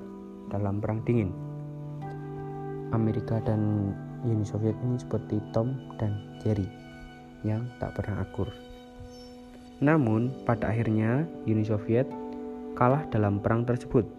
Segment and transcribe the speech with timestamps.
[0.49, 1.29] dalam Perang Dingin.
[2.97, 3.93] Amerika dan
[4.25, 6.65] Uni Soviet ini seperti Tom dan Jerry
[7.45, 8.49] yang tak pernah akur.
[9.85, 12.09] Namun, pada akhirnya Uni Soviet
[12.73, 14.09] kalah dalam perang tersebut.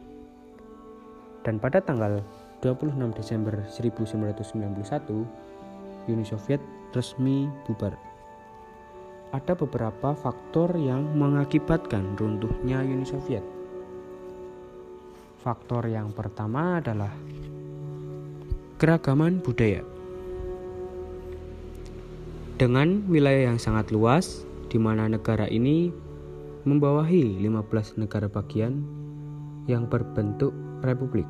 [1.42, 2.22] Dan pada tanggal
[2.62, 5.50] 26 Desember 1991,
[6.10, 7.94] Uni Soviet resmi bubar.
[9.32, 13.44] Ada beberapa faktor yang mengakibatkan runtuhnya Uni Soviet.
[15.40, 17.10] Faktor yang pertama adalah
[18.76, 19.82] keragaman budaya.
[22.60, 25.90] Dengan wilayah yang sangat luas, di mana negara ini
[26.62, 28.86] membawahi 15 negara bagian
[29.66, 31.26] yang berbentuk republik.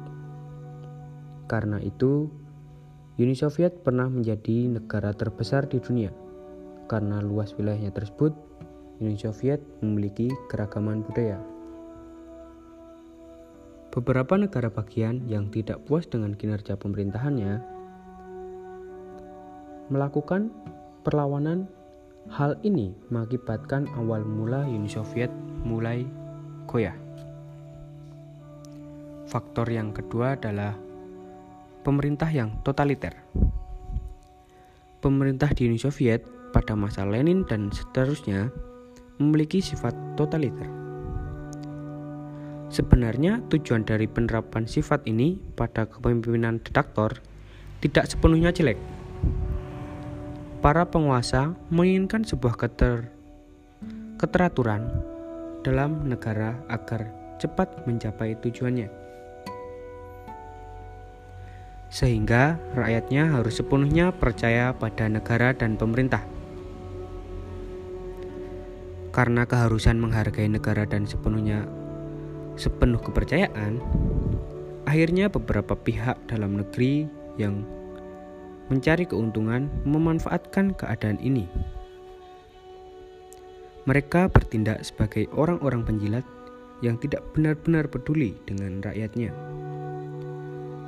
[1.49, 2.29] Karena itu,
[3.23, 6.11] Uni Soviet pernah menjadi negara terbesar di dunia.
[6.91, 8.35] Karena luas wilayahnya tersebut,
[8.99, 11.39] Uni Soviet memiliki keragaman budaya.
[13.95, 17.63] Beberapa negara bagian yang tidak puas dengan kinerja pemerintahannya
[19.87, 20.51] melakukan
[21.07, 21.71] perlawanan.
[22.27, 25.31] Hal ini mengakibatkan awal mula Uni Soviet
[25.63, 26.03] mulai
[26.67, 26.95] goyah.
[29.31, 30.75] Faktor yang kedua adalah
[31.83, 33.19] pemerintah yang totaliter.
[35.03, 36.23] Pemerintah di Uni Soviet
[36.55, 38.55] pada masa Lenin dan seterusnya
[39.19, 40.71] memiliki sifat totaliter.
[42.73, 47.21] Sebenarnya tujuan dari penerapan sifat ini pada kepemimpinan diktator
[47.85, 48.79] tidak sepenuhnya jelek.
[50.63, 53.11] Para penguasa menginginkan sebuah keter,
[54.17, 54.87] keteraturan
[55.67, 57.11] dalam negara agar
[57.43, 59.02] cepat mencapai tujuannya
[61.93, 66.25] sehingga rakyatnya harus sepenuhnya percaya pada negara dan pemerintah.
[69.13, 71.69] Karena keharusan menghargai negara dan sepenuhnya
[72.57, 73.77] sepenuh kepercayaan,
[74.89, 77.05] akhirnya beberapa pihak dalam negeri
[77.37, 77.61] yang
[78.73, 81.45] mencari keuntungan memanfaatkan keadaan ini.
[83.85, 86.25] Mereka bertindak sebagai orang-orang penjilat
[86.81, 89.29] yang tidak benar-benar peduli dengan rakyatnya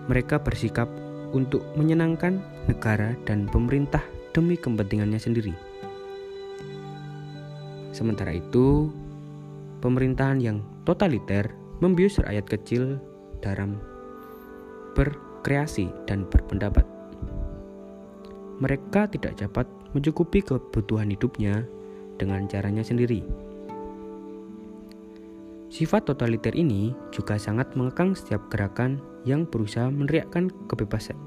[0.06, 0.87] mereka bersikap
[1.34, 2.38] untuk menyenangkan
[2.70, 4.03] negara dan pemerintah
[4.34, 5.54] demi kepentingannya sendiri.
[7.94, 8.91] Sementara itu,
[9.78, 12.98] pemerintahan yang totaliter membius rakyat kecil
[13.38, 13.78] dalam
[14.98, 16.82] berkreasi dan berpendapat.
[18.62, 21.66] Mereka tidak dapat mencukupi kebutuhan hidupnya
[22.19, 23.26] dengan caranya sendiri.
[25.75, 31.19] Sifat totaliter ini juga sangat mengekang setiap gerakan yang berusaha meneriakkan kebebasan.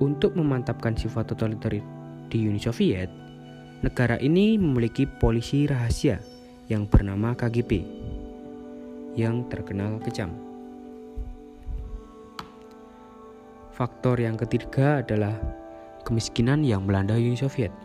[0.00, 1.84] Untuk memantapkan sifat totaliter
[2.32, 3.12] di Uni Soviet,
[3.84, 6.16] negara ini memiliki polisi rahasia
[6.72, 7.84] yang bernama KGB
[9.20, 10.32] yang terkenal kejam.
[13.76, 15.36] Faktor yang ketiga adalah
[16.08, 17.76] kemiskinan yang melanda Uni Soviet.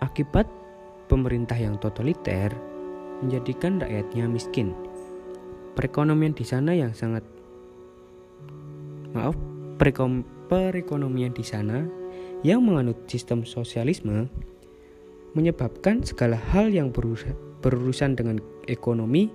[0.00, 0.48] Akibat
[1.12, 2.48] pemerintah yang totaliter,
[3.24, 4.76] menjadikan rakyatnya miskin.
[5.76, 7.22] Perekonomian di sana yang sangat
[9.12, 9.36] maaf,
[9.76, 11.84] perekom, perekonomian di sana
[12.44, 14.28] yang menganut sistem sosialisme
[15.36, 16.88] menyebabkan segala hal yang
[17.60, 19.28] berurusan dengan ekonomi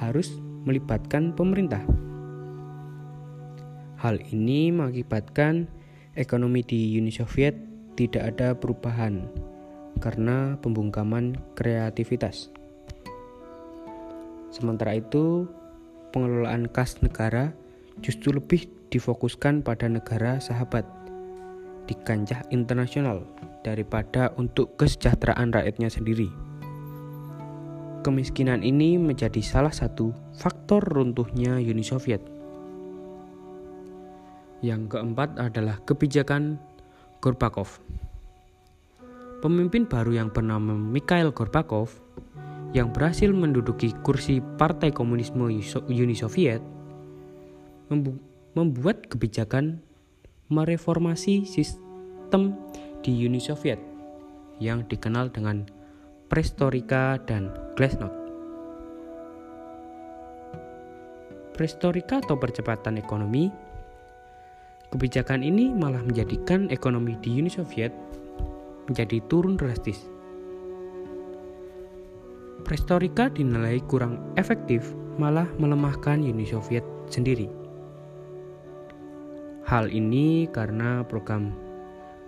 [0.00, 1.84] harus melibatkan pemerintah.
[4.00, 5.68] Hal ini mengakibatkan
[6.16, 7.56] ekonomi di Uni Soviet
[7.98, 9.26] tidak ada perubahan
[9.98, 12.57] karena pembungkaman kreativitas.
[14.48, 15.44] Sementara itu,
[16.10, 17.52] pengelolaan kas negara
[18.00, 20.84] justru lebih difokuskan pada negara sahabat
[21.88, 23.24] di kancah internasional
[23.64, 26.28] daripada untuk kesejahteraan rakyatnya sendiri.
[28.04, 32.22] Kemiskinan ini menjadi salah satu faktor runtuhnya Uni Soviet.
[34.64, 36.56] Yang keempat adalah kebijakan
[37.20, 37.82] Gorbachev.
[39.38, 41.90] Pemimpin baru yang bernama Mikhail Gorbachev
[42.76, 45.48] yang berhasil menduduki kursi Partai Komunisme
[45.88, 46.60] Uni Soviet
[48.52, 49.80] membuat kebijakan
[50.52, 52.56] mereformasi sistem
[53.00, 53.80] di Uni Soviet
[54.60, 55.64] yang dikenal dengan
[56.28, 58.12] Prestorika dan Glasnost.
[61.56, 63.50] Prestorika atau percepatan ekonomi
[64.88, 67.92] Kebijakan ini malah menjadikan ekonomi di Uni Soviet
[68.88, 70.00] menjadi turun drastis.
[72.66, 77.46] Prestorika dinilai kurang efektif, malah melemahkan Uni Soviet sendiri.
[79.68, 81.52] Hal ini karena program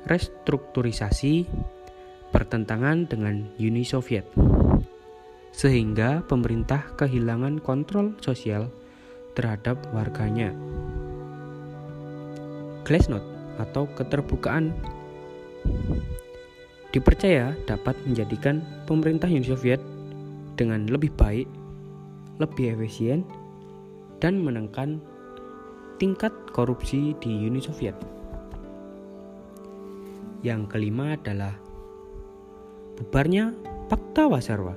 [0.07, 1.49] restrukturisasi
[2.31, 4.29] bertentangan dengan Uni Soviet,
[5.51, 8.71] sehingga pemerintah kehilangan kontrol sosial
[9.35, 10.55] terhadap warganya.
[12.87, 13.27] Glasnost
[13.61, 14.73] atau keterbukaan
[16.91, 19.79] dipercaya dapat menjadikan pemerintah Uni Soviet
[20.61, 21.49] dengan lebih baik,
[22.37, 23.25] lebih efisien,
[24.21, 25.01] dan menekan
[25.97, 27.97] tingkat korupsi di Uni Soviet.
[30.45, 31.57] Yang kelima adalah
[33.01, 33.57] bubarnya
[33.89, 34.77] Pakta Wasarwa.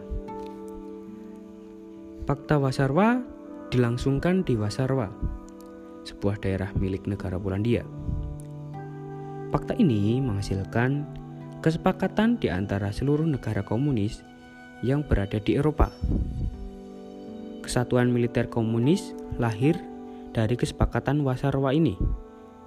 [2.24, 3.20] Pakta Wasarwa
[3.68, 5.12] dilangsungkan di Wasarwa,
[6.08, 7.84] sebuah daerah milik negara Polandia.
[9.52, 11.04] Fakta ini menghasilkan
[11.60, 14.24] kesepakatan di antara seluruh negara komunis
[14.84, 15.90] yang berada di Eropa.
[17.64, 19.80] Kesatuan militer komunis lahir
[20.36, 21.96] dari kesepakatan Wasarwa ini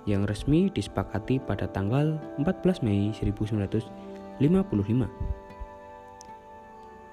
[0.09, 4.41] yang resmi disepakati pada tanggal 14 Mei 1955.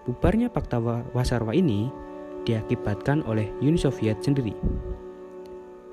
[0.03, 0.79] Bubarnya Fakta
[1.11, 1.91] Wasarwa ini
[2.47, 4.55] diakibatkan oleh Uni Soviet sendiri.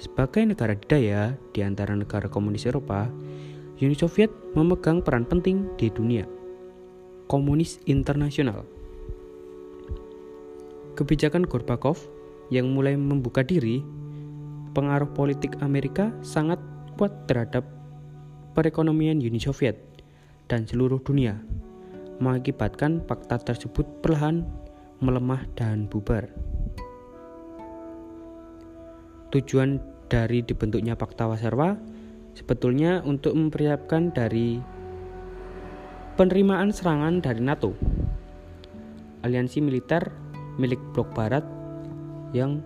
[0.00, 3.10] Sebagai negara didaya di antara negara komunis Eropa,
[3.80, 6.26] Uni Soviet memegang peran penting di dunia
[7.30, 8.66] komunis internasional.
[10.98, 11.96] Kebijakan Gorbachev
[12.50, 13.80] yang mulai membuka diri,
[14.74, 16.58] pengaruh politik Amerika sangat
[16.98, 17.62] kuat terhadap
[18.52, 19.78] perekonomian Uni Soviet
[20.50, 21.38] dan seluruh dunia,
[22.18, 24.42] mengakibatkan fakta tersebut perlahan
[25.00, 26.28] melemah dan bubar.
[29.30, 29.78] Tujuan
[30.10, 31.78] dari dibentuknya Pakta Wasarwa
[32.34, 34.58] sebetulnya untuk mempersiapkan dari
[36.18, 37.78] penerimaan serangan dari NATO,
[39.22, 41.44] aliansi militer milik blok barat
[42.32, 42.62] yang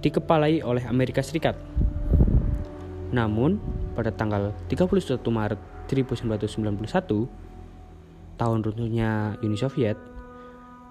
[0.00, 1.56] dikepalai oleh Amerika Serikat.
[3.10, 3.58] Namun,
[3.96, 7.28] pada tanggal 31 Maret 1991,
[8.36, 9.96] tahun runtuhnya Uni Soviet,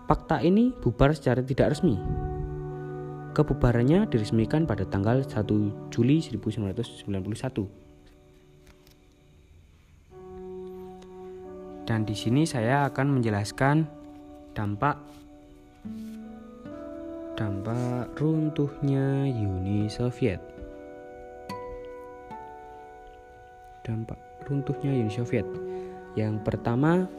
[0.09, 1.97] fakta ini bubar secara tidak resmi
[3.35, 7.67] Kebubarannya diresmikan pada tanggal 1 Juli 1991.
[11.83, 13.91] Dan di sini saya akan menjelaskan
[14.55, 15.03] dampak
[17.35, 20.39] dampak runtuhnya Uni Soviet.
[23.83, 24.15] Dampak
[24.47, 25.43] runtuhnya Uni Soviet.
[26.15, 27.11] Yang pertama,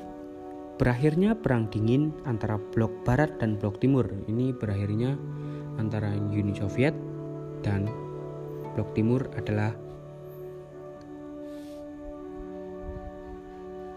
[0.80, 4.08] berakhirnya perang dingin antara blok barat dan blok timur.
[4.08, 5.20] Ini berakhirnya
[5.76, 6.96] antara Uni Soviet
[7.60, 7.84] dan
[8.72, 9.76] blok timur adalah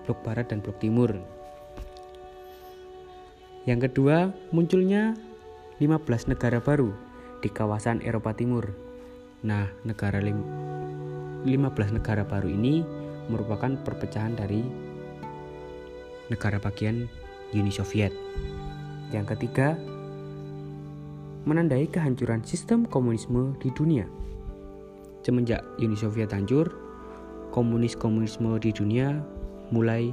[0.04, 1.39] blok barat dan blok timur.
[3.70, 5.14] Yang kedua, munculnya
[5.78, 6.90] 15 negara baru
[7.38, 8.74] di kawasan Eropa Timur.
[9.46, 11.46] Nah, negara 15
[11.94, 12.82] negara baru ini
[13.30, 14.66] merupakan perpecahan dari
[16.34, 17.06] negara bagian
[17.54, 18.10] Uni Soviet.
[19.14, 19.78] Yang ketiga,
[21.46, 24.10] menandai kehancuran sistem komunisme di dunia.
[25.22, 26.74] Semenjak Uni Soviet hancur,
[27.54, 29.22] komunis-komunisme di dunia
[29.70, 30.10] mulai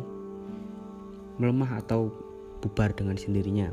[1.40, 2.25] melemah atau
[2.60, 3.72] bubar dengan sendirinya.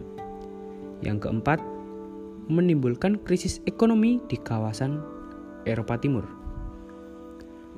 [1.04, 1.60] Yang keempat,
[2.48, 5.00] menimbulkan krisis ekonomi di kawasan
[5.64, 6.28] Eropa Timur.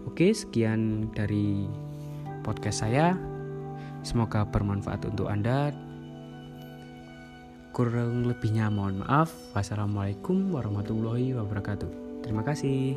[0.05, 1.65] Oke, sekian dari
[2.45, 3.17] podcast saya.
[4.05, 5.73] Semoga bermanfaat untuk Anda
[7.75, 9.35] Kurang lebihnya mohon maaf.
[9.51, 12.23] Wassalamualaikum warahmatullahi wabarakatuh.
[12.23, 12.95] Terima kasih.